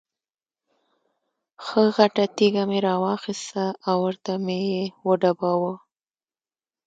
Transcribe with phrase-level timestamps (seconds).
[1.65, 5.73] ښه غټه تیږه مې را واخسته او ورته مې یې وډباړه.